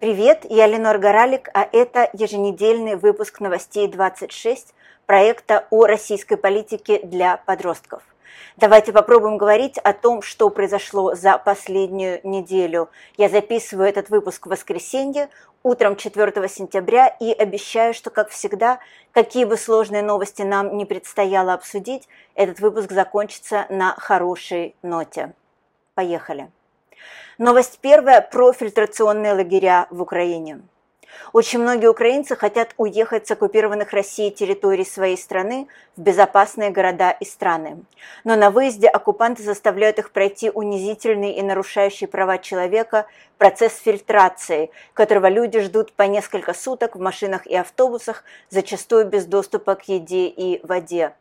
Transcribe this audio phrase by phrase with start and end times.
[0.00, 4.72] Привет, я Ленор Горалик, а это еженедельный выпуск новостей 26
[5.04, 8.02] проекта о российской политике для подростков.
[8.56, 12.88] Давайте попробуем говорить о том, что произошло за последнюю неделю.
[13.18, 15.28] Я записываю этот выпуск в воскресенье,
[15.62, 18.78] утром 4 сентября, и обещаю, что, как всегда,
[19.12, 25.34] какие бы сложные новости нам не предстояло обсудить, этот выпуск закончится на хорошей ноте.
[25.94, 26.48] Поехали.
[27.38, 30.60] Новость первая про фильтрационные лагеря в Украине.
[31.32, 37.24] Очень многие украинцы хотят уехать с оккупированных Россией территорий своей страны в безопасные города и
[37.24, 37.84] страны.
[38.24, 43.06] Но на выезде оккупанты заставляют их пройти унизительный и нарушающий права человека
[43.38, 49.76] процесс фильтрации, которого люди ждут по несколько суток в машинах и автобусах, зачастую без доступа
[49.76, 51.14] к еде и воде.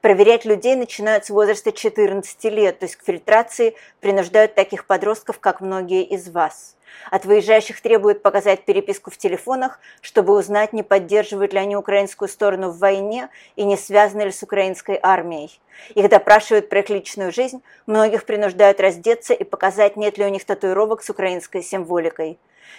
[0.00, 5.60] Проверять людей начинают с возраста 14 лет, то есть к фильтрации принуждают таких подростков, как
[5.60, 6.76] многие из вас.
[7.10, 12.70] От выезжающих требуют показать переписку в телефонах, чтобы узнать, не поддерживают ли они украинскую сторону
[12.70, 15.60] в войне и не связаны ли с украинской армией.
[15.94, 20.44] Их допрашивают про их личную жизнь, многих принуждают раздеться и показать, нет ли у них
[20.44, 22.38] татуировок с украинской символикой.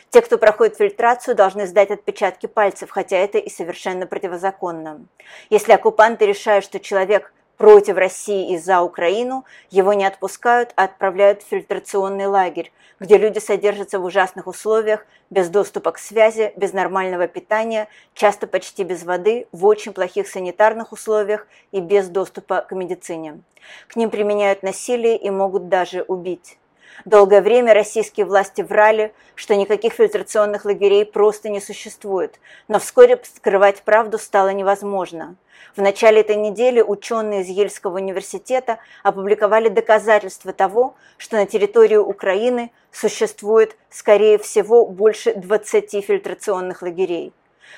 [0.10, 5.06] Те, кто проходит фильтрацию, должны сдать отпечатки пальцев, хотя это и совершенно противозаконно.
[5.50, 11.44] Если оккупанты решают, что человек против России и за Украину, его не отпускают, а отправляют
[11.44, 17.28] в фильтрационный лагерь, где люди содержатся в ужасных условиях, без доступа к связи, без нормального
[17.28, 23.42] питания, часто почти без воды, в очень плохих санитарных условиях и без доступа к медицине.
[23.88, 26.58] К ним применяют насилие и могут даже убить.
[27.06, 33.82] Долгое время российские власти врали, что никаких фильтрационных лагерей просто не существует, но вскоре скрывать
[33.84, 35.36] правду стало невозможно.
[35.76, 42.72] В начале этой недели ученые из Ельского университета опубликовали доказательства того, что на территории Украины
[42.92, 47.34] существует, скорее всего, больше 20 фильтрационных лагерей.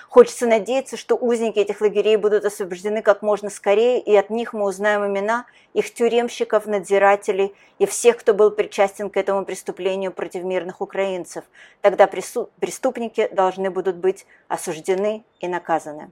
[0.09, 4.65] Хочется надеяться, что узники этих лагерей будут освобождены как можно скорее, и от них мы
[4.65, 10.81] узнаем имена их тюремщиков, надзирателей и всех, кто был причастен к этому преступлению против мирных
[10.81, 11.43] украинцев.
[11.81, 16.11] Тогда преступники должны будут быть осуждены и наказаны.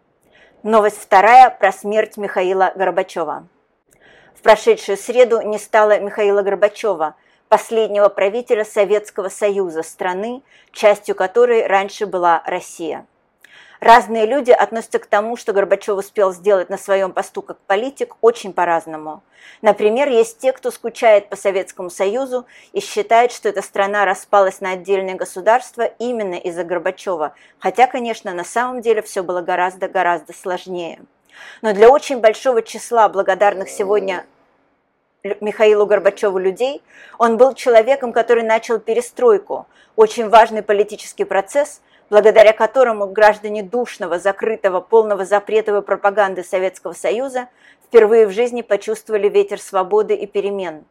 [0.63, 3.47] Новость вторая про смерть Михаила Горбачева.
[4.35, 7.16] В прошедшую среду не стало Михаила Горбачева,
[7.50, 10.41] последнего правителя Советского Союза, страны,
[10.72, 13.06] частью которой раньше была Россия.
[13.81, 18.53] Разные люди относятся к тому, что Горбачев успел сделать на своем посту как политик, очень
[18.53, 19.24] по-разному.
[19.64, 24.74] Например, есть те, кто скучает по Советскому Союзу и считает, что эта страна распалась на
[24.74, 31.02] отдельные государства именно из-за Горбачева, хотя, конечно, на самом деле все было гораздо-гораздо сложнее.
[31.63, 34.25] Но для очень большого числа благодарных сегодня
[35.24, 36.84] Михаилу Горбачеву людей,
[37.18, 39.66] он был человеком, который начал перестройку,
[39.96, 47.47] очень важный политический процесс– благодаря которому граждане душного, закрытого, полного запретовой пропаганды Советского Союза
[47.85, 50.83] впервые в жизни почувствовали ветер свободы и перемен.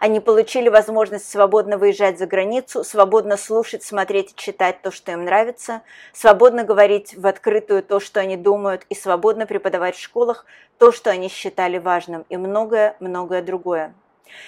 [0.00, 5.24] Они получили возможность свободно выезжать за границу, свободно слушать, смотреть и читать то, что им
[5.24, 5.82] нравится,
[6.12, 10.44] свободно говорить в открытую то, что они думают, и свободно преподавать в школах
[10.78, 13.94] то, что они считали важным, и многое-многое другое.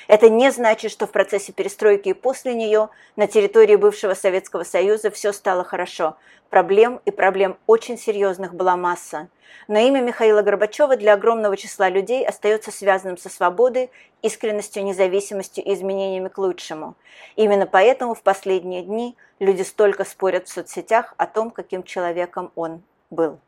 [0.09, 5.10] Это не значит, что в процессе перестройки и после нее на территории бывшего Советского Союза
[5.10, 6.16] все стало хорошо.
[6.50, 9.28] Проблем и проблем очень серьезных была масса.
[9.69, 13.91] Но имя Михаила Горбачева для огромного числа людей остается связанным со свободой,
[14.22, 16.94] искренностью, независимостью и изменениями к лучшему.
[17.34, 22.82] Именно поэтому в последние дни люди столько спорят в соцсетях о том, каким человеком он
[23.10, 23.38] был.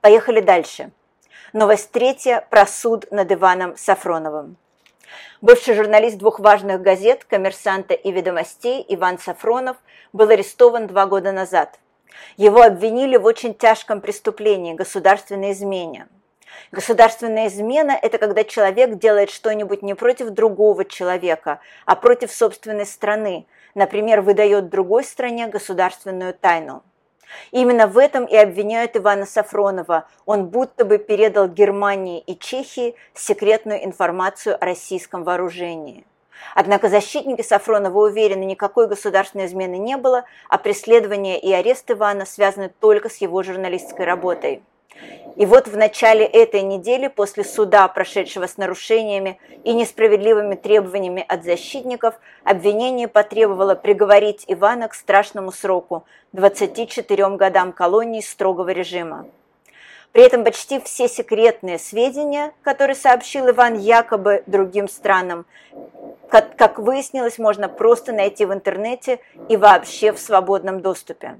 [0.00, 0.90] Поехали дальше.
[1.52, 4.56] Новость третья про суд над Иваном Сафроновым.
[5.40, 9.76] Бывший журналист двух важных газет «Коммерсанта» и «Ведомостей» Иван Сафронов
[10.12, 11.78] был арестован два года назад.
[12.36, 16.06] Его обвинили в очень тяжком преступлении– государственной измене.
[16.72, 23.46] Государственная измена– это когда человек делает что-нибудь не против другого человека, а против собственной страны,
[23.74, 26.82] например, выдает другой стране государственную тайну.
[27.50, 30.08] Именно в этом и обвиняют Ивана Сафронова.
[30.24, 36.04] Он будто бы передал Германии и Чехии секретную информацию о российском вооружении.
[36.54, 42.70] Однако защитники Сафронова уверены, никакой государственной измены не было, а преследование и арест Ивана связаны
[42.80, 44.62] только с его журналистской работой.
[45.36, 51.44] И вот в начале этой недели, после суда, прошедшего с нарушениями и несправедливыми требованиями от
[51.44, 59.26] защитников, обвинение потребовало приговорить Ивана к страшному сроку– 24 годам колонии строгого режима.
[60.12, 65.44] При этом почти все секретные сведения, которые сообщил Иван якобы другим странам,
[66.30, 71.36] как, выяснилось, можно просто найти в интернете и вообще в свободном доступе.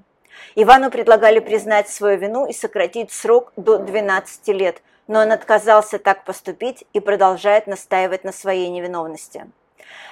[0.54, 6.24] Ивану предлагали признать свою вину и сократить срок до 12 лет, но он отказался так
[6.24, 9.46] поступить и продолжает настаивать на своей невиновности.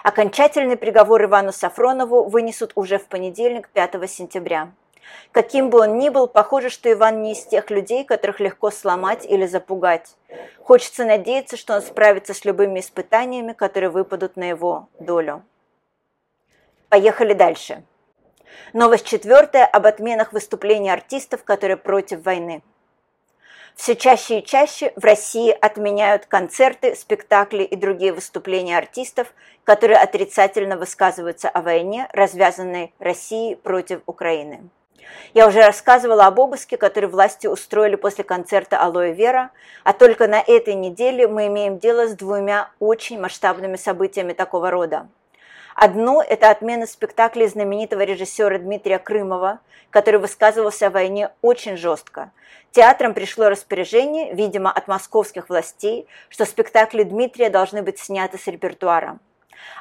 [0.03, 4.71] Окончательный приговор Ивану Сафронову вынесут уже в понедельник, 5 сентября.
[5.33, 9.25] Каким бы он ни был, похоже, что Иван не из тех людей, которых легко сломать
[9.27, 10.17] или запугать.
[10.63, 15.43] Хочется надеяться, что он справится с любыми испытаниями, которые выпадут на его долю.
[16.89, 17.83] Поехали дальше.
[18.73, 22.63] Новость четвертая об отменах выступлений артистов, которые против войны.
[23.75, 29.35] Все чаще и чаще в России отменяют концерты, спектакли и другие выступления артистов,
[29.65, 34.69] которые отрицательно высказываются о войне, развязанной Россией против Украины.
[35.35, 39.51] Я уже рассказывала об обыске, который власти устроили после концерта «Алоэ Вера»,
[39.83, 45.09] а только на этой неделе мы имеем дело с двумя очень масштабными событиями такого рода.
[45.75, 49.59] Одно– это отмена спектакля знаменитого режиссера Дмитрия Крымова,
[49.91, 52.31] который высказывался о войне очень жестко.
[52.71, 59.19] Театрам пришло распоряжение, видимо, от московских властей, что спектакли Дмитрия должны быть сняты с репертуара.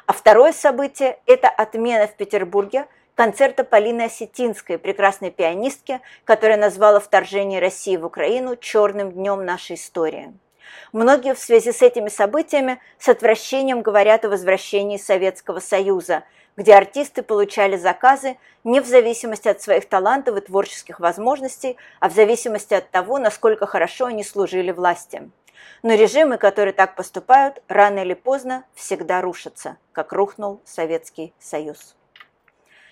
[0.06, 7.60] А второе событие– это отмена в Петербурге концерта Полины Осетинской, прекрасной пианистки, которая назвала вторжение
[7.60, 10.32] России в Украину черным днем нашей истории.
[10.92, 16.24] Многие в связи с этими событиями с отвращением говорят о возвращении Советского Союза,
[16.56, 22.12] где артисты получали заказы не в зависимости от своих талантов и творческих возможностей, а в
[22.12, 25.30] зависимости от того, насколько хорошо они служили власти.
[25.82, 31.96] Но режимы, которые так поступают, рано или поздно всегда рушатся, как рухнул Советский Союз.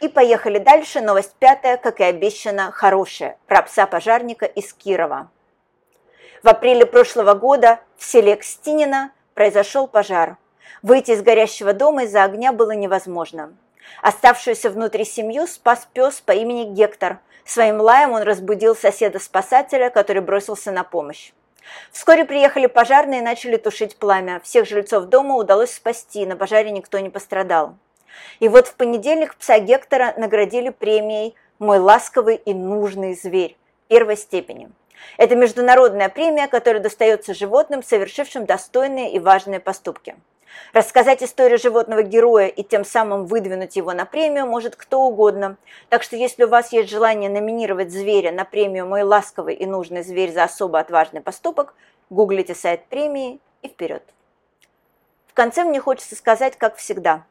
[0.01, 1.01] И поехали дальше.
[1.01, 3.39] Новость пятая, как и обещано, хорошая.
[3.47, 5.31] Про пса-пожарника из Кирова.
[6.43, 10.39] В апреле прошлого года в селе Кстинина произошел пожар.
[10.83, 13.55] Выйти из горящего дома из-за огня было невозможно.
[14.03, 17.21] Оставшуюся внутри семью спас пес по имени Гектор.
[17.45, 21.33] Своим лаем он разбудил соседа-спасателя, который бросился на помощь.
[21.93, 24.41] Вскоре приехали пожарные и начали тушить пламя.
[24.41, 27.77] Всех жильцов дома удалось спасти, на пожаре никто не пострадал.
[28.41, 33.57] И вот в понедельник пса Гектора наградили премией «Мой ласковый и нужный зверь»
[33.87, 34.73] первой степени.
[35.19, 40.17] Это международная премия, которая достается животным, совершившим достойные и важные поступки.
[40.73, 45.57] Рассказать историю животного героя и тем самым выдвинуть его на премию может кто угодно.
[45.89, 50.03] Так что если у вас есть желание номинировать зверя на премию «Мой ласковый и нужный
[50.03, 51.75] зверь» за особо отважный поступок,
[52.11, 54.03] гуглите сайт премии и вперед.
[55.27, 57.25] В конце мне хочется сказать, как всегда,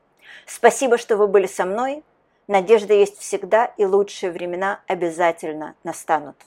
[0.47, 2.03] Спасибо, что вы были со мной.
[2.47, 6.37] Надежда есть всегда, и лучшие времена обязательно настанут.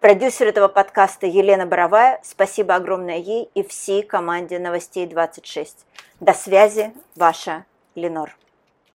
[0.00, 2.20] Продюсер этого подкаста Елена Боровая.
[2.22, 5.68] Спасибо огромное ей и всей команде «Новостей 26».
[6.20, 8.36] До связи, ваша Ленор.